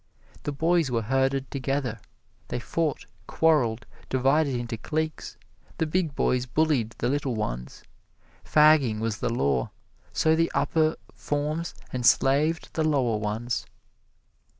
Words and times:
The 0.41 0.51
boys 0.51 0.89
were 0.89 1.03
herded 1.03 1.51
together. 1.51 1.99
They 2.47 2.59
fought, 2.59 3.05
quarreled, 3.27 3.85
divided 4.09 4.55
into 4.55 4.75
cliques; 4.75 5.37
the 5.77 5.85
big 5.85 6.15
boys 6.15 6.47
bullied 6.47 6.95
the 6.97 7.07
little 7.07 7.35
ones. 7.35 7.83
Fagging 8.43 8.97
was 8.99 9.19
the 9.19 9.29
law; 9.31 9.69
so 10.11 10.35
the 10.35 10.51
upper 10.55 10.95
forms 11.13 11.75
enslaved 11.93 12.73
the 12.73 12.83
lower 12.83 13.17
ones. 13.17 13.67